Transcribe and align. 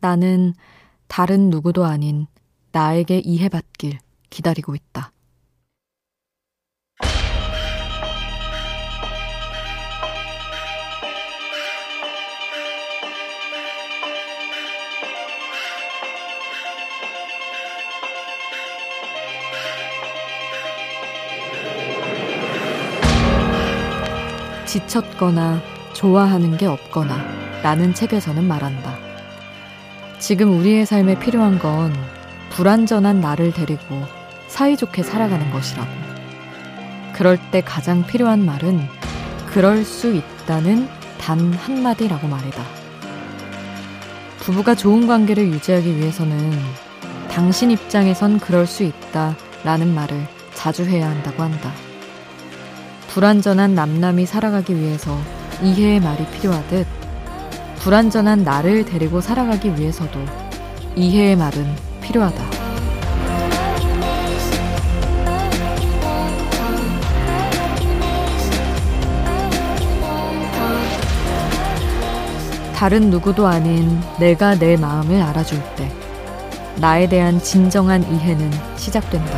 나는 0.00 0.54
다른 1.06 1.50
누구도 1.50 1.84
아닌 1.84 2.26
나에게 2.72 3.18
이해받길 3.24 3.98
기다리고 4.30 4.74
있다. 4.74 5.12
지쳤거나 24.66 25.62
좋아하는 25.94 26.58
게 26.58 26.66
없거나 26.66 27.16
라는 27.62 27.94
책에서는 27.94 28.44
말한다. 28.44 28.97
지금 30.18 30.58
우리의 30.58 30.84
삶에 30.84 31.18
필요한 31.20 31.58
건 31.58 31.94
불완전한 32.50 33.20
나를 33.20 33.52
데리고 33.52 34.02
사이좋게 34.48 35.02
살아가는 35.04 35.50
것이라고. 35.50 35.88
그럴 37.12 37.38
때 37.50 37.60
가장 37.60 38.04
필요한 38.04 38.44
말은 38.44 38.80
그럴 39.46 39.84
수 39.84 40.14
있다는 40.14 40.88
단 41.18 41.52
한마디라고 41.52 42.26
말이다. 42.26 42.62
부부가 44.40 44.74
좋은 44.74 45.06
관계를 45.06 45.46
유지하기 45.48 45.96
위해서는 45.96 46.52
당신 47.30 47.70
입장에선 47.70 48.40
그럴 48.40 48.66
수 48.66 48.82
있다 48.82 49.36
라는 49.62 49.94
말을 49.94 50.26
자주 50.54 50.84
해야 50.84 51.08
한다고 51.08 51.42
한다. 51.42 51.72
불완전한 53.08 53.74
남남이 53.74 54.26
살아가기 54.26 54.76
위해서 54.76 55.16
이해의 55.62 56.00
말이 56.00 56.26
필요하듯 56.26 56.86
불완전한 57.80 58.42
나를 58.42 58.84
데리고 58.84 59.20
살아가기 59.20 59.76
위해서도 59.78 60.18
이해의 60.96 61.36
말은 61.36 61.66
필요하다. 62.02 62.58
다른 72.74 73.10
누구도 73.10 73.46
아닌 73.46 74.00
내가 74.20 74.54
내 74.54 74.76
마음을 74.76 75.20
알아줄 75.20 75.60
때 75.74 75.90
나에 76.76 77.08
대한 77.08 77.42
진정한 77.42 78.02
이해는 78.02 78.50
시작된다. 78.76 79.36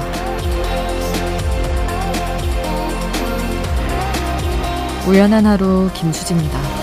우연한 5.08 5.46
하루 5.46 5.90
김수지입니다. 5.94 6.79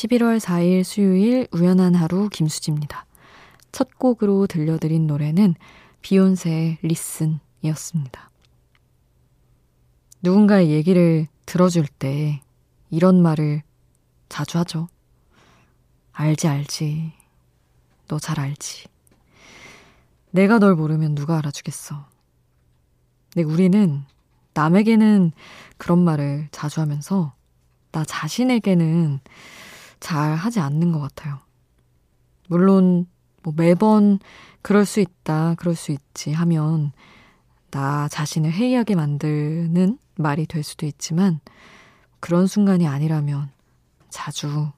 11월 0.00 0.40
4일 0.40 0.82
수요일 0.82 1.46
우연한 1.52 1.94
하루 1.94 2.28
김수지입니다. 2.30 3.04
첫 3.70 3.98
곡으로 3.98 4.46
들려드린 4.46 5.06
노래는 5.06 5.54
비욘세의 6.00 6.78
리슨이었습니다. 6.82 8.30
누군가의 10.22 10.70
얘기를 10.70 11.26
들어줄 11.44 11.86
때 11.86 12.40
이런 12.88 13.20
말을 13.22 13.62
자주 14.28 14.58
하죠. 14.58 14.88
알지, 16.12 16.48
알지. 16.48 17.19
너 18.10 18.18
잘 18.18 18.40
알지. 18.40 18.88
내가 20.32 20.58
널 20.58 20.74
모르면 20.74 21.14
누가 21.14 21.38
알아주겠어. 21.38 22.08
근데 23.32 23.48
우리는 23.48 24.02
남에게는 24.52 25.30
그런 25.78 26.02
말을 26.02 26.48
자주 26.50 26.80
하면서 26.80 27.34
나 27.92 28.04
자신에게는 28.04 29.20
잘 30.00 30.34
하지 30.34 30.58
않는 30.58 30.90
것 30.90 30.98
같아요. 30.98 31.38
물론, 32.48 33.06
뭐 33.44 33.54
매번 33.56 34.18
그럴 34.60 34.84
수 34.84 34.98
있다, 34.98 35.54
그럴 35.54 35.76
수 35.76 35.92
있지 35.92 36.32
하면 36.32 36.90
나 37.70 38.08
자신을 38.08 38.50
회의하게 38.50 38.96
만드는 38.96 39.98
말이 40.16 40.46
될 40.46 40.64
수도 40.64 40.84
있지만 40.84 41.38
그런 42.18 42.48
순간이 42.48 42.88
아니라면 42.88 43.52
자주 44.08 44.72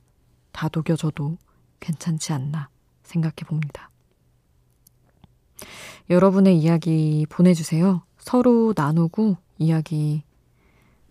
다독여줘도 0.52 1.38
괜찮지 1.80 2.34
않나 2.34 2.68
생각해 3.02 3.34
봅니다. 3.46 3.90
여러분의 6.10 6.58
이야기 6.58 7.26
보내주세요. 7.28 8.02
서로 8.18 8.72
나누고 8.76 9.36
이야기 9.58 10.22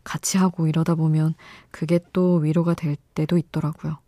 같이 0.03 0.37
하고 0.37 0.67
이러다 0.67 0.95
보면 0.95 1.35
그게 1.69 1.99
또 2.13 2.35
위로가 2.35 2.73
될 2.73 2.95
때도 3.13 3.37
있더라고요. 3.37 3.99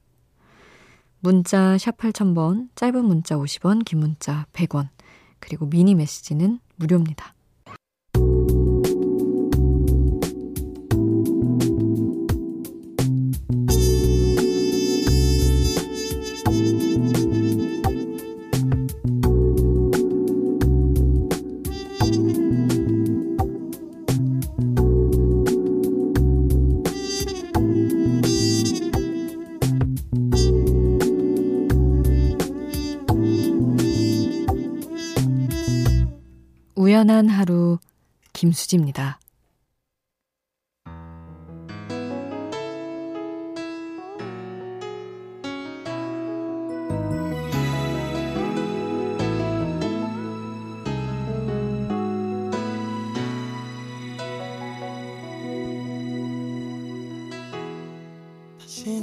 문자 1.20 1.78
샵 1.78 1.98
8000번, 1.98 2.70
짧은 2.76 3.06
문자 3.06 3.38
50원, 3.38 3.86
긴 3.86 4.00
문자 4.00 4.46
100원, 4.54 4.90
그리고 5.40 5.66
미니 5.66 5.96
메시지는 5.96 6.60
무료입니다. 6.76 7.34
우연한 37.04 37.28
하루 37.28 37.80
김수지입니다. 38.32 39.20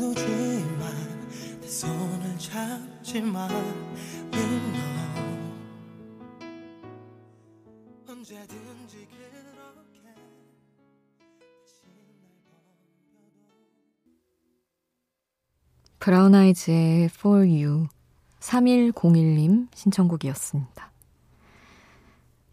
오지만 0.02 1.20
내 1.60 1.68
손을 1.68 2.38
잡지 2.38 3.20
마언 3.20 3.52
브라운 16.00 16.34
아이즈의 16.34 17.10
For 17.12 17.46
You 17.46 17.86
3101님 18.40 19.68
신청곡이었습니다. 19.74 20.90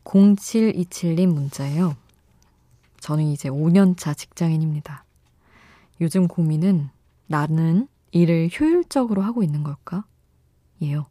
0727님 0.04 1.28
문자예요. 1.28 1.96
저는 3.00 3.24
이제 3.24 3.48
5년차 3.48 4.18
직장인입니다. 4.18 5.06
요즘 6.02 6.28
고민은 6.28 6.90
나는 7.28 7.88
일을 8.12 8.50
효율적으로 8.50 9.22
하고 9.22 9.44
있는 9.44 9.64
걸까? 9.64 10.04
예요. 10.82 11.06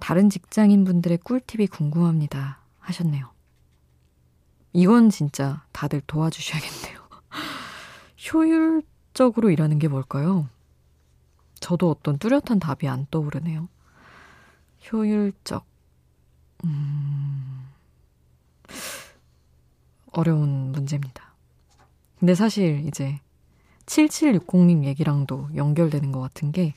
다른 0.00 0.28
직장인 0.28 0.84
분들의 0.84 1.16
꿀팁이 1.24 1.68
궁금합니다. 1.68 2.60
하셨네요. 2.80 3.32
이건 4.74 5.08
진짜 5.08 5.64
다들 5.72 6.02
도와주셔야겠네요. 6.06 7.00
효율적으로 8.34 9.50
일하는 9.50 9.78
게 9.78 9.88
뭘까요? 9.88 10.46
저도 11.60 11.90
어떤 11.90 12.18
뚜렷한 12.18 12.58
답이 12.58 12.88
안 12.88 13.06
떠오르네요. 13.10 13.68
효율적. 14.90 15.64
음, 16.64 17.68
어려운 20.12 20.72
문제입니다. 20.72 21.34
근데 22.18 22.34
사실 22.34 22.84
이제 22.86 23.20
7760님 23.86 24.84
얘기랑도 24.84 25.48
연결되는 25.54 26.12
것 26.12 26.20
같은 26.20 26.52
게 26.52 26.74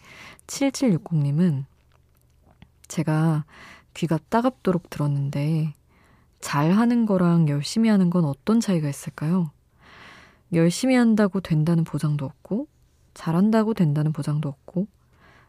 7760님은 0.47 1.65
제가 2.87 3.45
귀가 3.93 4.19
따갑도록 4.29 4.89
들었는데 4.89 5.73
잘 6.39 6.71
하는 6.71 7.05
거랑 7.05 7.49
열심히 7.49 7.89
하는 7.89 8.09
건 8.09 8.25
어떤 8.25 8.59
차이가 8.59 8.89
있을까요? 8.89 9.51
열심히 10.53 10.95
한다고 10.95 11.39
된다는 11.39 11.83
보장도 11.83 12.25
없고 12.25 12.67
잘한다고 13.13 13.73
된다는 13.73 14.13
보장도 14.13 14.47
없고 14.49 14.87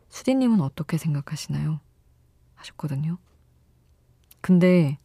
수디님은 0.09 0.61
어떻게 0.61 0.99
생각하시나요? 0.99 1.81
하셨거든요. 2.55 3.19
근데 4.41 4.99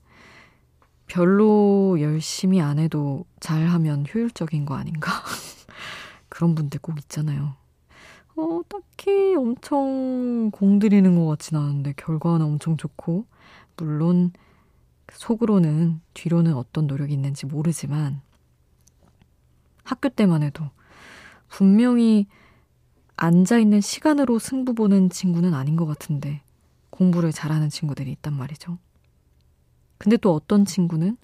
별로 1.08 1.98
열심히 2.02 2.62
안 2.62 2.80
해도 2.80 3.26
잘하면 3.40 4.06
효율적인 4.14 4.66
거 4.66 4.76
아닌가? 4.76 5.12
그런 6.30 6.56
분들 6.56 6.80
꼭 6.82 7.00
있잖아요. 7.00 7.56
어, 8.36 8.62
딱히 8.68 9.36
엄청 9.36 10.52
공들이는 10.52 11.16
것 11.16 11.26
같진 11.26 11.58
않은데 11.58 11.94
결과는 11.96 12.46
엄청 12.46 12.78
좋고 12.78 13.26
물론 13.78 14.32
속으로는 15.12 16.02
뒤로는 16.14 16.54
어떤 16.54 16.86
노력이 16.86 17.14
있는지 17.14 17.46
모르지만 17.46 18.22
학교 19.84 20.10
때만 20.10 20.44
해도 20.44 20.70
분명히 21.48 22.28
앉아있는 23.18 23.82
시간으로 23.82 24.40
승부 24.40 24.74
보는 24.74 25.10
친구는 25.10 25.54
아닌 25.54 25.76
것 25.76 25.86
같은데 25.86 26.42
공부를 26.90 27.32
잘하는 27.32 27.70
친구들이 27.70 28.12
있단 28.12 28.34
말이죠. 28.34 28.78
근데 29.98 30.18
또 30.18 30.34
어떤 30.34 30.66
친구는 30.66 31.18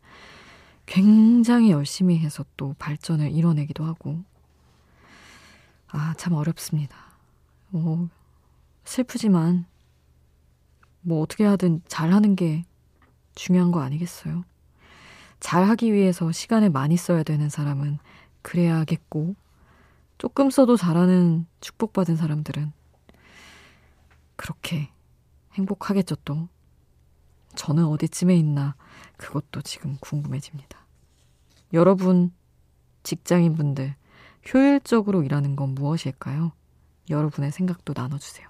굉장히 0.86 1.72
열심히 1.72 2.19
해서 2.19 2.44
또 2.57 2.75
발전을 2.80 3.31
이뤄내기도 3.31 3.86
하고 3.86 4.24
아, 5.95 6.16
참 6.18 6.34
어렵습니다. 6.34 6.98
뭐, 7.69 8.10
슬프지만, 8.84 9.66
뭐, 11.01 11.22
어떻게 11.22 11.46
하든 11.46 11.81
잘하는 11.88 12.36
게 12.36 12.66
중요한 13.36 13.72
거 13.72 13.81
아니겠어요? 13.81 14.44
잘하기 15.39 15.94
위해서 15.94 16.31
시간을 16.31 16.72
많이 16.72 16.98
써야 16.98 17.22
되는 17.22 17.48
사람은 17.48 18.00
그래야겠고, 18.42 19.36
조금 20.24 20.50
써도 20.50 20.78
잘하는 20.78 21.48
축복받은 21.60 22.16
사람들은 22.16 22.72
그렇게 24.38 24.90
행복하겠죠, 25.52 26.16
또. 26.24 26.48
저는 27.56 27.84
어디쯤에 27.88 28.34
있나, 28.38 28.78
그것도 29.18 29.64
지금 29.64 29.98
궁금해집니다. 30.00 30.88
여러분, 31.74 32.31
직장인분들, 33.04 33.98
효율적으로 34.54 35.24
일하는 35.24 35.58
건 35.58 35.75
무엇일까요? 35.75 36.54
여러분의 37.10 37.52
생각도 37.52 37.92
나눠주세요. 37.94 38.48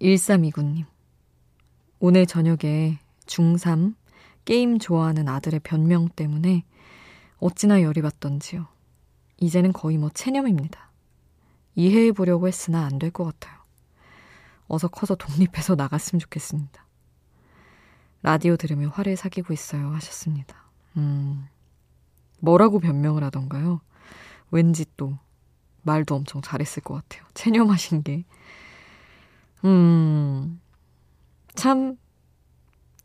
1329님. 0.00 0.84
오늘 1.98 2.24
저녁에 2.26 3.00
중3 3.26 3.96
게임 4.44 4.78
좋아하는 4.78 5.28
아들의 5.28 5.58
변명 5.64 6.08
때문에 6.08 6.62
어찌나 7.40 7.82
열이 7.82 8.00
받던지요. 8.00 8.72
이제는 9.38 9.72
거의 9.72 9.98
뭐 9.98 10.10
체념입니다. 10.10 10.90
이해해 11.74 12.12
보려고 12.12 12.48
했으나 12.48 12.84
안 12.86 12.98
될 12.98 13.10
것 13.10 13.24
같아요. 13.24 13.58
어서 14.68 14.88
커서 14.88 15.14
독립해서 15.14 15.74
나갔으면 15.76 16.20
좋겠습니다. 16.20 16.84
라디오 18.22 18.56
들으며 18.56 18.88
화를 18.88 19.16
사귀고 19.16 19.52
있어요 19.52 19.90
하셨습니다. 19.90 20.56
음, 20.96 21.46
뭐라고 22.40 22.78
변명을 22.80 23.22
하던가요? 23.24 23.80
왠지 24.50 24.86
또 24.96 25.18
말도 25.82 26.14
엄청 26.14 26.40
잘했을 26.40 26.82
것 26.82 26.94
같아요. 26.94 27.26
체념하신 27.34 28.02
게. 28.02 28.24
음, 29.64 30.60
참, 31.54 31.96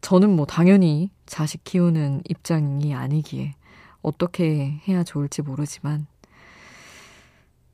저는 0.01 0.35
뭐 0.35 0.45
당연히 0.45 1.11
자식 1.25 1.63
키우는 1.63 2.23
입장이 2.29 2.93
아니기에 2.95 3.53
어떻게 4.01 4.81
해야 4.87 5.03
좋을지 5.03 5.41
모르지만, 5.41 6.07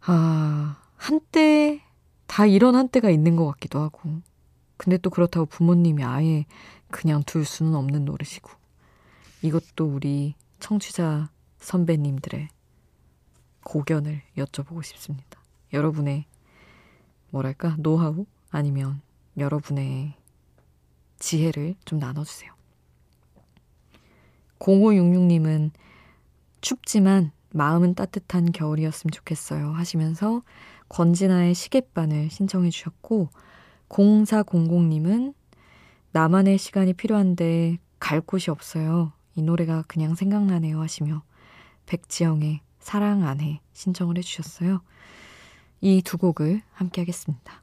아, 0.07 0.78
한때, 0.98 1.81
다 2.28 2.46
이런 2.46 2.75
한때가 2.75 3.10
있는 3.10 3.36
것 3.36 3.48
같기도 3.48 3.80
하고, 3.80 4.22
근데 4.78 4.98
또 4.98 5.10
그렇다고 5.10 5.46
부모님이 5.46 6.04
아예 6.04 6.46
그냥 6.92 7.24
둘 7.24 7.46
수는 7.46 7.75
없는 7.75 8.06
노릇이고, 8.06 8.52
이것도 9.42 9.86
우리 9.86 10.36
청취자 10.60 11.30
선배님들의 11.57 12.50
고견을 13.63 14.22
여쭤보고 14.38 14.84
싶습니다. 14.84 15.42
여러분의 15.74 16.25
뭐랄까 17.31 17.75
노하우 17.80 18.25
아니면 18.52 19.02
여러분의 19.38 20.13
지혜를 21.19 21.75
좀 21.84 22.00
나눠주세요. 22.00 22.54
0566님은 24.60 25.72
춥지만 26.62 27.31
마음은 27.56 27.96
따뜻한 27.96 28.52
겨울이었으면 28.52 29.12
좋겠어요 29.12 29.72
하시면서 29.72 30.44
권진아의 30.90 31.54
시계반을 31.54 32.30
신청해 32.30 32.69
주셨고 32.69 33.30
0400님은 33.90 35.34
나만의 36.12 36.57
시간이 36.57 36.94
필요한데 36.94 37.78
갈 38.00 38.19
곳이 38.19 38.52
없어요. 38.52 39.13
이 39.36 39.42
노래가 39.42 39.84
그냥 39.88 40.16
생각나네요 40.16 40.81
하시며 40.81 41.24
백지영의 41.86 42.62
사랑 42.80 43.24
안 43.24 43.40
해 43.40 43.62
신청을 43.74 44.18
해주셨어요. 44.18 44.81
이 45.81 46.02
두 46.02 46.18
곡을 46.18 46.62
함께 46.74 47.02
하겠습니다. 47.02 47.62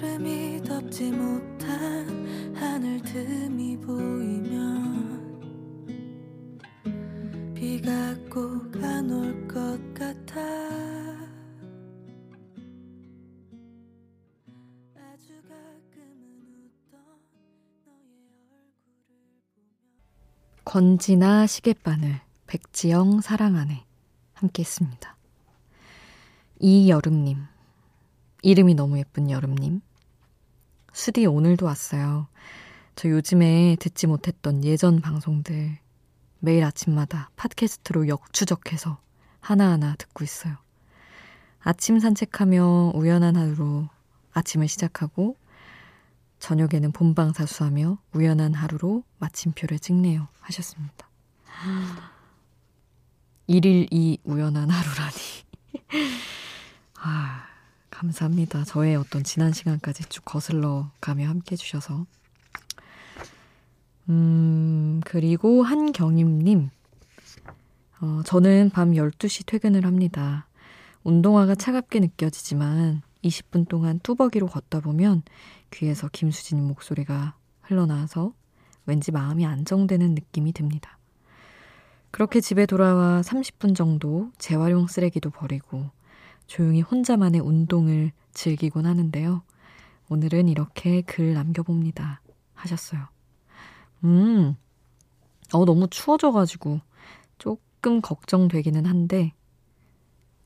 구름이 0.00 0.62
덮지 0.62 1.12
못한 1.12 2.56
하늘 2.56 3.02
틈이 3.02 3.76
보이면 3.80 5.20
비가 7.54 8.14
꼭 8.30 8.74
안 8.82 9.10
올 9.10 9.46
것 9.46 9.78
같아 9.92 10.40
권지나 20.64 21.46
시계바늘, 21.46 22.20
백지영 22.46 23.20
사랑 23.20 23.56
안에 23.56 23.84
함께 24.32 24.62
했습니다. 24.62 25.16
이여름님. 26.58 27.44
이름이 28.42 28.74
너무 28.74 28.98
예쁜 28.98 29.28
여름님. 29.30 29.82
수디 30.92 31.26
오늘도 31.26 31.66
왔어요. 31.66 32.26
저 32.96 33.08
요즘에 33.08 33.76
듣지 33.80 34.06
못했던 34.06 34.64
예전 34.64 35.00
방송들 35.00 35.78
매일 36.40 36.64
아침마다 36.64 37.30
팟캐스트로 37.36 38.08
역추적해서 38.08 38.98
하나하나 39.40 39.94
듣고 39.96 40.24
있어요. 40.24 40.56
아침 41.60 41.98
산책하며 41.98 42.92
우연한 42.94 43.36
하루로 43.36 43.88
아침을 44.32 44.68
시작하고 44.68 45.36
저녁에는 46.38 46.92
본방사수하며 46.92 47.98
우연한 48.14 48.54
하루로 48.54 49.04
마침표를 49.18 49.78
찍네요. 49.78 50.28
하셨습니다. 50.40 51.08
1일 53.48 53.88
2 53.90 54.18
우연한 54.24 54.70
하루라니. 54.70 55.16
아, 56.98 57.46
감사합니다. 58.00 58.64
저의 58.64 58.96
어떤 58.96 59.22
지난 59.24 59.52
시간까지 59.52 60.04
쭉 60.04 60.24
거슬러 60.24 60.90
가며 61.02 61.28
함께 61.28 61.52
해주셔서. 61.52 62.06
음, 64.08 65.02
그리고 65.04 65.62
한경임님. 65.62 66.70
어, 68.00 68.22
저는 68.24 68.70
밤 68.70 68.92
12시 68.92 69.44
퇴근을 69.44 69.84
합니다. 69.84 70.46
운동화가 71.04 71.54
차갑게 71.54 72.00
느껴지지만 72.00 73.02
20분 73.22 73.68
동안 73.68 74.00
뚜벅이로 74.02 74.46
걷다 74.46 74.80
보면 74.80 75.22
귀에서 75.70 76.08
김수진 76.10 76.66
목소리가 76.66 77.34
흘러나와서 77.60 78.32
왠지 78.86 79.12
마음이 79.12 79.44
안정되는 79.44 80.14
느낌이 80.14 80.54
듭니다. 80.54 80.98
그렇게 82.10 82.40
집에 82.40 82.64
돌아와 82.64 83.20
30분 83.20 83.76
정도 83.76 84.30
재활용 84.38 84.86
쓰레기도 84.86 85.28
버리고 85.28 85.90
조용히 86.50 86.80
혼자만의 86.80 87.40
운동을 87.40 88.10
즐기곤 88.34 88.84
하는데요. 88.84 89.44
오늘은 90.08 90.48
이렇게 90.48 91.00
글 91.02 91.32
남겨봅니다. 91.32 92.22
하셨어요. 92.54 93.06
음, 94.02 94.56
어, 95.52 95.64
너무 95.64 95.86
추워져가지고 95.88 96.80
조금 97.38 98.00
걱정되기는 98.00 98.84
한데, 98.84 99.32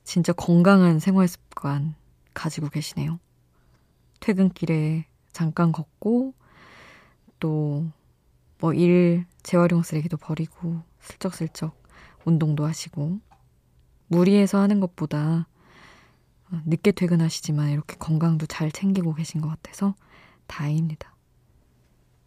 진짜 0.02 0.34
건강한 0.34 0.99
생활 0.99 1.26
습관 1.26 1.94
가지고 2.34 2.68
계시네요. 2.68 3.18
퇴근길에 4.20 5.06
잠깐 5.32 5.73
걷고, 5.73 6.34
또, 7.40 7.87
뭐 8.58 8.75
일, 8.75 9.25
재활용 9.42 9.82
쓰레기도 9.82 10.18
버리고, 10.18 10.82
슬쩍슬쩍 11.00 11.75
운동도 12.26 12.66
하시고, 12.66 13.20
무리해서 14.08 14.58
하는 14.58 14.80
것보다 14.80 15.46
늦게 16.66 16.92
퇴근하시지만 16.92 17.70
이렇게 17.70 17.96
건강도 17.96 18.46
잘 18.46 18.70
챙기고 18.73 19.14
계신 19.14 19.40
것 19.40 19.49
같아서 19.49 19.94
다행입니다. 20.46 21.14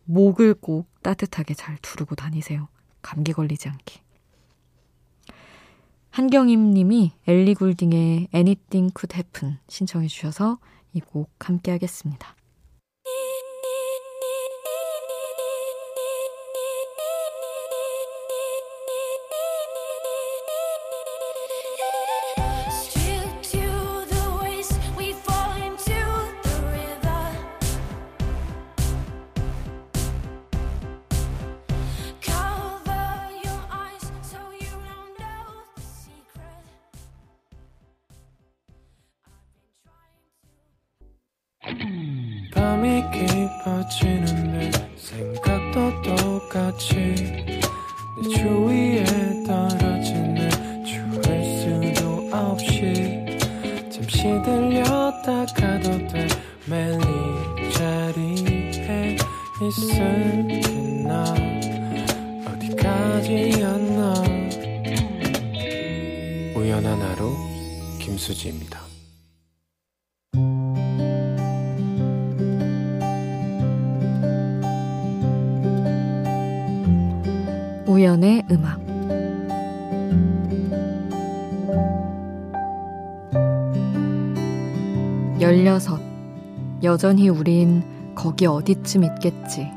목을 0.05 0.53
꼭 0.53 0.88
따뜻하게 1.03 1.53
잘 1.53 1.77
두르고 1.81 2.15
다니세요. 2.15 2.67
감기 3.01 3.34
걸리지 3.34 3.67
않게. 3.69 4.01
한경임 6.10 6.72
님이 6.74 7.12
엘리 7.27 7.53
굴딩의 7.55 8.29
Anything 8.34 8.93
Could 8.98 9.15
Happen 9.15 9.60
신청해 9.67 10.07
주셔서 10.07 10.57
이 10.93 11.00
곡 11.01 11.29
함께 11.39 11.72
하겠습니다. 11.72 12.37
들렸다 55.24 55.46
가도 55.54 55.98
돼. 56.08 56.28
매일 56.66 57.00
이 57.60 57.72
자리에 57.72 59.18
있을게 59.62 60.62
나 61.04 61.24
어디까지였나. 62.46 64.14
우연한 66.56 67.02
하루 67.02 67.36
김수지입니다 68.00 68.76
여전히 86.98 87.30
우린 87.30 87.84
거기 88.16 88.48
어디쯤 88.48 89.04
있겠지. 89.04 89.70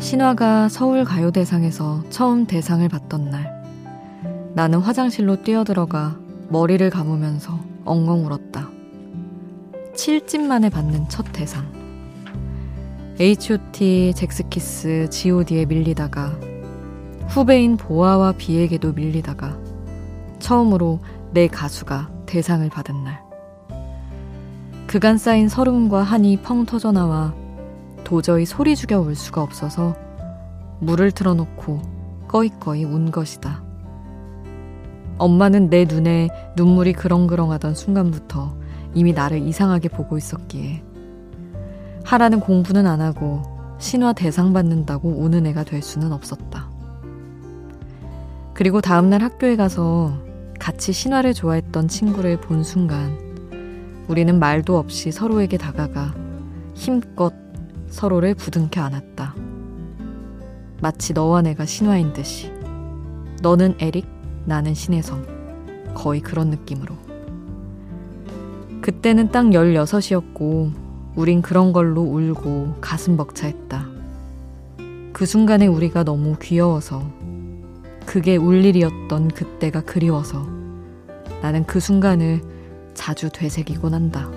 신화가 0.00 0.68
서울 0.68 1.04
가요대상에서 1.04 2.02
처음 2.10 2.44
대상을 2.46 2.88
받던 2.88 3.30
날, 3.30 3.62
나는 4.54 4.80
화장실로 4.80 5.44
뛰어들어가 5.44 6.18
머리를 6.48 6.90
감으면서 6.90 7.60
엉엉 7.84 8.26
울었다. 8.26 8.68
7집 9.94 10.40
만에 10.40 10.68
받는 10.68 11.08
첫 11.08 11.26
대상. 11.32 11.64
H.O.T, 13.20 14.14
잭스키스, 14.16 15.10
G.O.D에 15.10 15.66
밀리다가 15.66 16.36
후배인 17.32 17.78
보아와 17.78 18.32
비에게도 18.32 18.92
밀리다가 18.92 19.56
처음으로 20.38 21.00
내 21.30 21.48
가수가 21.48 22.10
대상을 22.26 22.68
받은 22.68 23.04
날. 23.04 23.22
그간 24.86 25.16
쌓인 25.16 25.48
서름과 25.48 26.02
한이 26.02 26.42
펑 26.42 26.66
터져 26.66 26.92
나와 26.92 27.34
도저히 28.04 28.44
소리 28.44 28.76
죽여 28.76 29.00
울 29.00 29.14
수가 29.14 29.40
없어서 29.40 29.96
물을 30.80 31.10
틀어놓고 31.10 31.80
꺼이꺼이 32.28 32.84
운 32.84 33.10
것이다. 33.10 33.64
엄마는 35.16 35.70
내 35.70 35.86
눈에 35.86 36.28
눈물이 36.54 36.92
그렁그렁하던 36.92 37.74
순간부터 37.74 38.54
이미 38.92 39.14
나를 39.14 39.38
이상하게 39.38 39.88
보고 39.88 40.18
있었기에 40.18 40.84
하라는 42.04 42.40
공부는 42.40 42.86
안 42.86 43.00
하고 43.00 43.40
신화 43.78 44.12
대상 44.12 44.52
받는다고 44.52 45.08
우는 45.08 45.46
애가 45.46 45.64
될 45.64 45.80
수는 45.80 46.12
없었다. 46.12 46.71
그리고 48.62 48.80
다음날 48.80 49.24
학교에 49.24 49.56
가서 49.56 50.16
같이 50.60 50.92
신화를 50.92 51.34
좋아했던 51.34 51.88
친구를 51.88 52.40
본 52.40 52.62
순간 52.62 53.18
우리는 54.06 54.38
말도 54.38 54.78
없이 54.78 55.10
서로에게 55.10 55.58
다가가 55.58 56.14
힘껏 56.72 57.34
서로를 57.88 58.36
부둥켜 58.36 58.80
안았다. 58.80 59.34
마치 60.80 61.12
너와 61.12 61.42
내가 61.42 61.66
신화인 61.66 62.12
듯이. 62.12 62.52
너는 63.42 63.74
에릭, 63.80 64.06
나는 64.44 64.74
신혜성. 64.74 65.26
거의 65.94 66.20
그런 66.20 66.50
느낌으로. 66.50 66.94
그때는 68.80 69.32
딱 69.32 69.46
16이었고, 69.46 70.72
우린 71.16 71.42
그런 71.42 71.72
걸로 71.72 72.02
울고 72.02 72.76
가슴 72.80 73.16
벅차했다. 73.16 73.88
그 75.12 75.26
순간에 75.26 75.66
우리가 75.66 76.04
너무 76.04 76.36
귀여워서, 76.40 77.02
그게 78.06 78.36
울 78.36 78.64
일이었던 78.64 79.28
그때가 79.28 79.82
그리워서, 79.82 80.46
나는 81.40 81.64
그 81.64 81.80
순간을 81.80 82.40
자주 82.94 83.30
되새기곤 83.30 83.94
한다. 83.94 84.30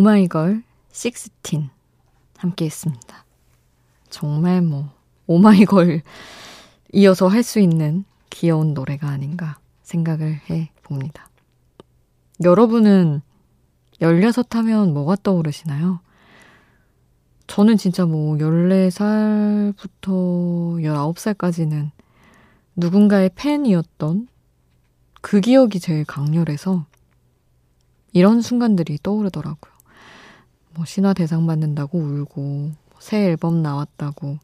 오마이걸 0.00 0.62
16 0.92 1.68
함께 2.38 2.64
했습니다. 2.64 3.26
정말 4.08 4.62
뭐 4.62 4.88
오마이걸 5.26 6.00
이어서 6.94 7.28
할 7.28 7.42
수 7.42 7.60
있는 7.60 8.04
귀여운 8.30 8.72
노래가 8.72 9.10
아닌가 9.10 9.58
생각을 9.82 10.40
해 10.48 10.70
봅니다. 10.84 11.28
여러분은 12.42 13.20
16 14.00 14.54
하면 14.54 14.94
뭐가 14.94 15.16
떠오르시나요? 15.22 16.00
저는 17.46 17.76
진짜 17.76 18.06
뭐 18.06 18.38
14살부터 18.38 20.80
19살까지는 20.82 21.90
누군가의 22.74 23.32
팬이었던 23.34 24.28
그 25.20 25.42
기억이 25.42 25.78
제일 25.78 26.06
강렬해서 26.06 26.86
이런 28.14 28.40
순간들이 28.40 28.98
떠오르더라고요. 29.02 29.69
뭐 30.74 30.84
신화 30.84 31.12
대상 31.12 31.46
받는다고 31.46 31.98
울고 31.98 32.72
뭐새 32.90 33.24
앨범 33.24 33.62
나왔다고 33.62 34.26
뭐 34.26 34.38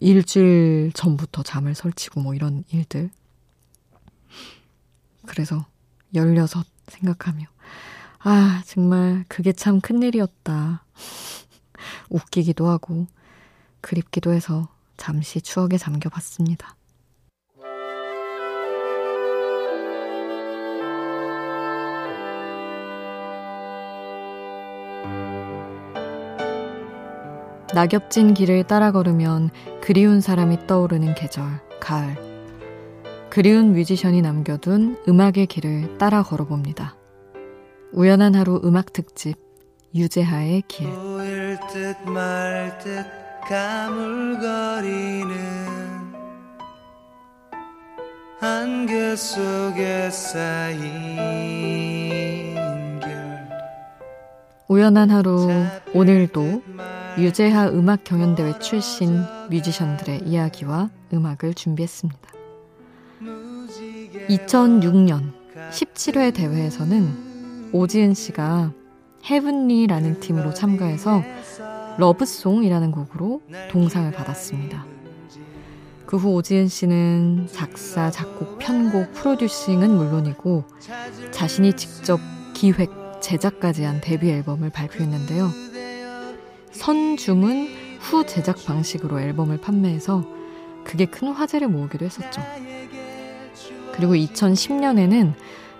일주일 0.00 0.92
전부터 0.94 1.42
잠을 1.42 1.74
설치고 1.74 2.20
뭐 2.20 2.34
이런 2.34 2.64
일들. 2.70 3.10
그래서 5.26 5.66
16 6.14 6.64
생각하며 6.88 7.46
아 8.20 8.62
정말 8.66 9.24
그게 9.28 9.52
참 9.52 9.80
큰일이었다. 9.80 10.84
웃기기도 12.08 12.68
하고 12.68 13.06
그립기도 13.80 14.32
해서 14.32 14.68
잠시 14.96 15.40
추억에 15.40 15.78
잠겨봤습니다. 15.78 16.77
낙엽진 27.74 28.34
길을 28.34 28.64
따라 28.64 28.92
걸으면 28.92 29.50
그리운 29.80 30.20
사람이 30.20 30.66
떠오르는 30.66 31.14
계절, 31.14 31.44
가을. 31.80 32.16
그리운 33.30 33.72
뮤지션이 33.72 34.22
남겨둔 34.22 34.96
음악의 35.06 35.46
길을 35.48 35.98
따라 35.98 36.22
걸어봅니다. 36.22 36.96
우연한 37.92 38.34
하루 38.34 38.60
음악 38.64 38.92
특집, 38.92 39.36
유재하의 39.94 40.62
길. 40.66 40.90
보일 40.90 41.58
듯 41.72 41.96
말 42.06 42.78
듯 42.78 43.04
가물거리는 43.48 45.34
안개 48.40 49.16
속에 49.16 50.10
쌓인 50.10 50.88
우연한 54.68 55.10
하루 55.10 55.48
오늘도 55.94 56.62
유재하 57.18 57.68
음악 57.68 58.04
경연대회 58.04 58.60
출신 58.60 59.22
뮤지션들의 59.50 60.22
이야기와 60.24 60.90
음악을 61.12 61.54
준비했습니다. 61.54 62.20
2006년 64.28 65.32
17회 65.70 66.32
대회에서는 66.32 67.70
오지은 67.72 68.14
씨가 68.14 68.72
헤븐리라는 69.28 70.20
팀으로 70.20 70.54
참가해서 70.54 71.24
Love 71.98 72.23
Song이라는 72.23 72.92
곡으로 72.92 73.42
동상을 73.70 74.10
받았습니다. 74.12 74.86
그 76.06 76.16
후 76.16 76.32
오지은 76.34 76.68
씨는 76.68 77.48
작사, 77.52 78.10
작곡, 78.10 78.58
편곡, 78.58 79.12
producing은 79.12 79.90
물론이고 79.90 80.64
자신이 81.32 81.74
직접 81.74 82.20
기획, 82.54 82.90
제작까지 83.20 83.82
한 83.82 84.00
데뷔 84.00 84.30
앨범을 84.30 84.70
발표했는데요. 84.70 85.67
선주문 86.72 87.68
후 88.00 88.26
제작 88.26 88.64
방식으로 88.64 89.20
앨범을 89.20 89.60
판매해서 89.60 90.24
그게 90.84 91.04
큰 91.06 91.28
화제를 91.28 91.68
모으기도 91.68 92.04
했었죠. 92.04 92.42
그리고 93.92 94.14
2010년에는 94.14 95.34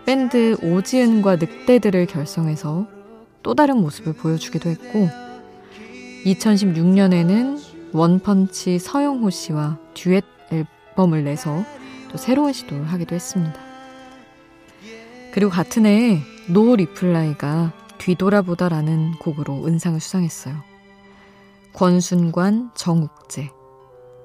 밴드 0.04 0.56
오지은과 0.62 1.36
늑대들을 1.36 2.06
결성해서 2.06 2.86
또 3.42 3.54
다른 3.54 3.80
모습을 3.80 4.14
보여주기도 4.14 4.68
했고 4.70 5.08
2016년에는 6.24 7.58
원펀치 7.92 8.78
서영호 8.78 9.30
씨와 9.30 9.78
듀엣 9.94 10.24
앨범을 10.50 11.24
내서 11.24 11.64
또 12.10 12.18
새로운 12.18 12.52
시도를 12.52 12.84
하기도 12.84 13.14
했습니다. 13.14 13.54
그리고 15.32 15.50
같은 15.50 15.86
해에 15.86 16.20
노 16.52 16.74
리플라이가 16.74 17.72
뒤돌아보다라는 17.98 19.12
곡으로 19.20 19.66
은상을 19.66 20.00
수상했어요. 20.00 20.67
권순관, 21.78 22.72
정욱재. 22.74 23.50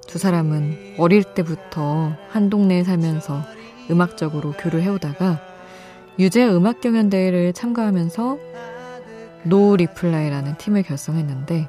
두 0.07 0.17
사람은 0.17 0.95
어릴 0.97 1.23
때부터 1.23 2.11
한 2.29 2.49
동네에 2.49 2.83
살면서 2.83 3.43
음악적으로 3.91 4.53
교류를 4.53 4.81
해오다가 4.81 5.39
유재하 6.17 6.47
음악 6.47 6.81
경연 6.81 7.11
대회를 7.11 7.53
참가하면서 7.53 8.39
노 9.43 9.75
리플라이라는 9.75 10.57
팀을 10.57 10.81
결성했는데 10.81 11.67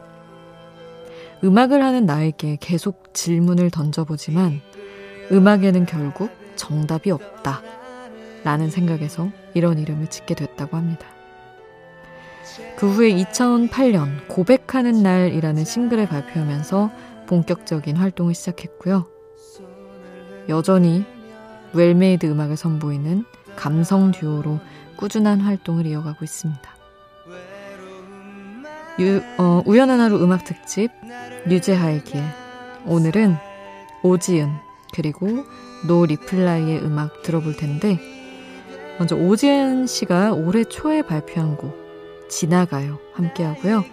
음악을 1.45 1.85
하는 1.85 2.07
나에게 2.07 2.57
계속 2.61 3.13
질문을 3.13 3.69
던져보지만 3.69 4.63
음악에는 5.33 5.85
결국 5.85 6.31
정답이 6.57 7.11
없다. 7.11 7.61
라는 8.43 8.71
생각에서 8.71 9.29
이런 9.53 9.79
이름을 9.79 10.07
짓게 10.07 10.35
됐다고 10.35 10.79
합니다. 10.79 11.14
그 12.77 12.91
후에 12.91 13.11
2008년 13.11 14.29
고백하는 14.29 15.03
날이라는 15.03 15.65
싱글을 15.65 16.07
발표하면서 16.09 16.91
본격적인 17.27 17.97
활동을 17.97 18.35
시작했고요. 18.35 19.07
여전히 20.49 21.05
well-made 21.73 22.27
음악을 22.27 22.57
선보이는 22.57 23.25
감성 23.57 24.11
듀오로 24.11 24.61
꾸준한 24.97 25.41
활동을 25.41 25.87
이어가고 25.87 26.25
있습니다. 26.25 26.75
유, 29.01 29.21
어, 29.39 29.63
우연한 29.67 30.01
하루 30.01 30.23
음악 30.23 30.45
특집 30.45 30.91
유재하의 31.49 32.05
길 32.05 32.23
오늘은 32.87 33.35
오지은 34.03 34.51
그리고 34.95 35.27
노 35.89 36.07
리플라이의 36.07 36.85
음악 36.85 37.23
들어볼 37.23 37.57
텐데 37.57 37.99
먼저 38.99 39.17
오지은 39.17 39.87
씨가 39.87 40.35
올해 40.35 40.63
초에 40.63 41.03
발표한 41.03 41.57
곡 41.57 41.84
지나가요 42.29 42.99
함께 43.15 43.45
하고요. 43.45 43.85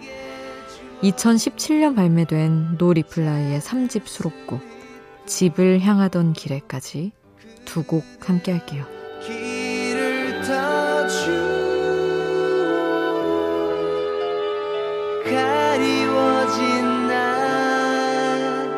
2017년 1.02 1.96
발매된 1.96 2.78
노 2.78 2.92
리플라이의 2.92 3.60
3집 3.60 4.06
수록곡 4.06 4.60
집을 5.26 5.80
향하던 5.80 6.32
길에까지 6.32 7.12
두 7.64 7.82
곡 7.84 8.04
함께 8.28 8.52
할게요. 8.52 8.84
가리워진 15.72 17.06
나의 17.08 18.68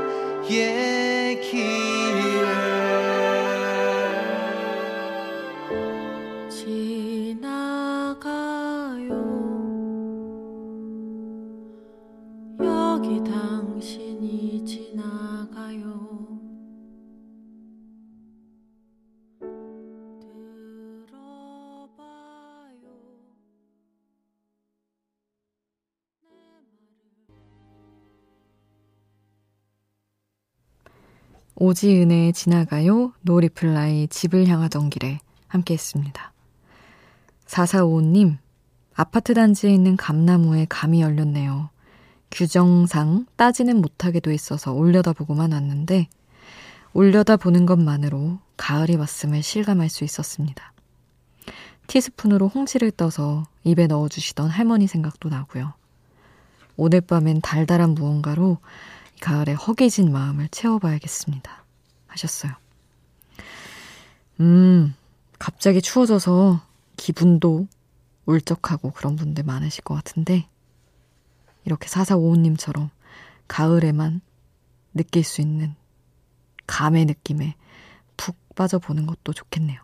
오지은의 31.65 32.35
지나가요, 32.35 33.15
노리플라이 33.23 34.09
집을 34.09 34.47
향하던 34.49 34.91
길에 34.91 35.19
함께 35.49 35.73
했습니다. 35.73 36.31
4455님, 37.47 38.37
아파트 38.95 39.33
단지에 39.33 39.73
있는 39.73 39.97
감나무에 39.97 40.67
감이 40.69 41.01
열렸네요. 41.01 41.71
규정상 42.31 43.25
따지는 43.37 43.81
못하게 43.81 44.21
돼 44.21 44.35
있어서 44.35 44.75
올려다보고만 44.75 45.53
왔는데, 45.53 46.09
올려다보는 46.93 47.65
것만으로 47.65 48.41
가을이 48.59 48.97
왔음을 48.97 49.43
실감할 49.43 49.89
수 49.89 50.05
있었습니다. 50.05 50.75
티스푼으로 51.87 52.49
홍시를 52.49 52.91
떠서 52.91 53.45
입에 53.65 53.87
넣어주시던 53.87 54.51
할머니 54.51 54.87
생각도 54.87 55.31
나고요. 55.31 55.73
오늘 56.77 57.01
밤엔 57.01 57.41
달달한 57.41 57.95
무언가로 57.95 58.59
가을에 59.25 59.55
허기진 59.55 60.13
마음을 60.13 60.49
채워봐야겠습니다. 60.49 61.65
하셨어요. 62.09 62.53
음, 64.41 64.95
갑자기 65.39 65.81
추워져서 65.81 66.61
기분도 66.99 67.67
울적하고 68.27 68.91
그런 68.91 69.17
분들 69.17 69.45
많으실 69.45 69.83
것 69.83 69.95
같은데, 69.95 70.47
이렇게 71.65 71.89
사사오오님처럼 71.89 72.91
가을에만 73.49 74.21
느낄 74.93 75.25
수 75.25 75.41
있는 75.41 75.75
감의 76.67 77.07
느낌에 77.07 77.55
푹 78.19 78.37
빠져보는 78.55 79.07
것도 79.07 79.33
좋겠네요. 79.33 79.81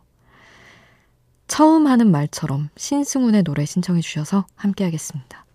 처음 1.49 1.87
하는 1.87 2.11
말처럼 2.11 2.69
신승훈의 2.77 3.45
노래 3.45 3.65
신청해 3.65 4.03
주셔서 4.03 4.47
함께 4.55 4.85
하겠습니다. 4.85 5.47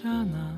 괜찮 0.00 0.57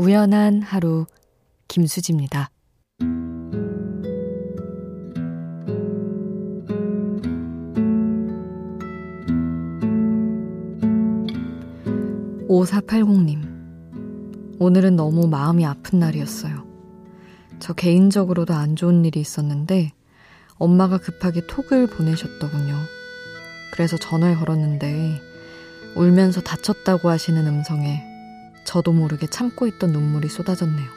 우연한 0.00 0.62
하루 0.62 1.04
김수지입니다. 1.68 2.48
5480님. 12.48 14.56
오늘은 14.58 14.96
너무 14.96 15.28
마음이 15.28 15.66
아픈 15.66 15.98
날이었어요. 15.98 16.66
저 17.58 17.74
개인적으로도 17.74 18.54
안 18.54 18.76
좋은 18.76 19.04
일이 19.04 19.20
있었는데 19.20 19.92
엄마가 20.56 20.96
급하게 20.96 21.46
톡을 21.46 21.88
보내셨더군요. 21.88 22.74
그래서 23.70 23.98
전화를 23.98 24.36
걸었는데 24.36 25.20
울면서 25.94 26.40
다쳤다고 26.40 27.10
하시는 27.10 27.46
음성에 27.46 28.09
저도 28.64 28.92
모르게 28.92 29.26
참고 29.26 29.66
있던 29.66 29.92
눈물이 29.92 30.28
쏟아졌네요. 30.28 30.88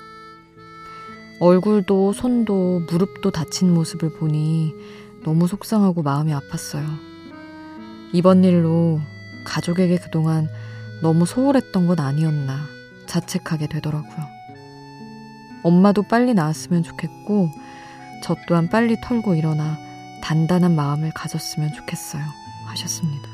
얼굴도 1.40 2.14
손도 2.14 2.84
무릎도 2.90 3.32
다친 3.32 3.74
모습을 3.74 4.14
보니 4.14 4.74
너무 5.24 5.48
속상하고 5.48 6.04
마음이 6.04 6.32
아팠어요. 6.32 6.86
이번 8.14 8.44
일로 8.44 9.02
가족에게 9.44 9.98
그동안 9.98 10.48
너무 11.02 11.26
소홀했던 11.26 11.88
건 11.88 12.00
아니었나 12.00 12.60
자책하게 13.08 13.68
되더라고요. 13.68 14.28
엄마도 15.64 16.04
빨리 16.04 16.34
나았으면 16.34 16.84
좋겠고, 16.84 17.50
저 18.24 18.36
또한 18.48 18.70
빨리 18.70 19.00
털고 19.02 19.36
일어나 19.36 19.78
단단한 20.22 20.76
마음을 20.76 21.12
가졌으면 21.14 21.74
좋겠어요. 21.74 22.24
하셨습니다. 22.68 23.28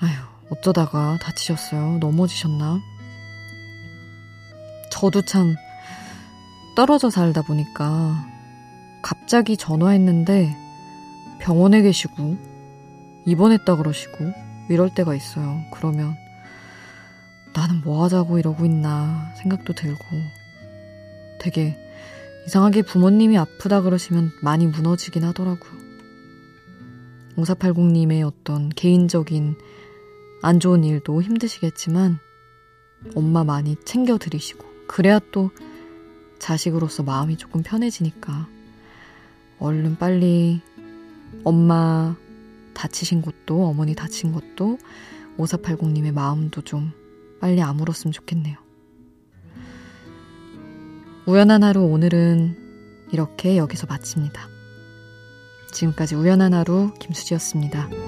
아휴, 0.00 0.37
어쩌다가 0.50 1.18
다치셨어요? 1.20 1.98
넘어지셨나? 1.98 2.80
저도 4.90 5.22
참 5.22 5.54
떨어져 6.74 7.10
살다 7.10 7.42
보니까 7.42 8.26
갑자기 9.02 9.56
전화했는데 9.56 10.56
병원에 11.40 11.82
계시고 11.82 12.36
입원했다 13.26 13.76
그러시고 13.76 14.32
이럴 14.68 14.94
때가 14.94 15.14
있어요. 15.14 15.62
그러면 15.72 16.16
나는 17.54 17.80
뭐 17.82 18.04
하자고 18.04 18.38
이러고 18.38 18.64
있나 18.64 19.32
생각도 19.36 19.72
들고 19.74 20.04
되게 21.40 21.76
이상하게 22.46 22.82
부모님이 22.82 23.36
아프다 23.38 23.82
그러시면 23.82 24.30
많이 24.42 24.66
무너지긴 24.66 25.24
하더라고요. 25.24 25.78
5480님의 27.36 28.26
어떤 28.26 28.68
개인적인 28.70 29.56
안 30.42 30.60
좋은 30.60 30.84
일도 30.84 31.22
힘드시겠지만 31.22 32.18
엄마 33.14 33.44
많이 33.44 33.76
챙겨드리시고 33.84 34.64
그래야 34.86 35.20
또 35.32 35.50
자식으로서 36.38 37.02
마음이 37.02 37.36
조금 37.36 37.62
편해지니까 37.62 38.48
얼른 39.58 39.98
빨리 39.98 40.60
엄마 41.44 42.16
다치신 42.74 43.22
것도 43.22 43.66
어머니 43.66 43.94
다친 43.94 44.32
것도 44.32 44.78
5480님의 45.36 46.12
마음도 46.12 46.62
좀 46.62 46.92
빨리 47.40 47.60
아물었으면 47.60 48.12
좋겠네요. 48.12 48.56
우연한 51.26 51.62
하루 51.62 51.82
오늘은 51.82 53.08
이렇게 53.12 53.56
여기서 53.56 53.86
마칩니다. 53.86 54.48
지금까지 55.72 56.14
우연한 56.14 56.54
하루 56.54 56.92
김수지였습니다. 57.00 58.07